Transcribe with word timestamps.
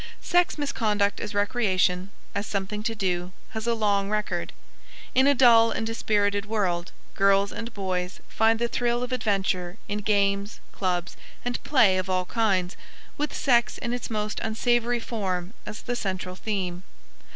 Sex 0.19 0.57
misconduct 0.57 1.19
as 1.19 1.35
recreation, 1.35 2.09
as 2.33 2.47
something 2.47 2.81
to 2.81 2.95
do, 2.95 3.31
has 3.49 3.67
a 3.67 3.75
long 3.75 4.09
record. 4.09 4.51
In 5.13 5.27
a 5.27 5.35
dull 5.35 5.69
and 5.69 5.85
dispirited 5.85 6.47
world, 6.47 6.91
girls 7.13 7.51
and 7.51 7.71
boys 7.71 8.19
find 8.27 8.57
the 8.57 8.67
thrill 8.67 9.03
of 9.03 9.11
adventure 9.11 9.77
in 9.87 9.99
games, 9.99 10.59
clubs, 10.71 11.17
and 11.45 11.63
play 11.63 11.99
of 11.99 12.09
all 12.09 12.25
kinds, 12.25 12.75
with 13.15 13.31
sex 13.31 13.77
in 13.77 13.93
its 13.93 14.09
most 14.09 14.39
unsavory 14.39 14.99
form 14.99 15.53
as 15.67 15.83
the 15.83 15.95
central 15.95 16.33
theme. 16.35 16.81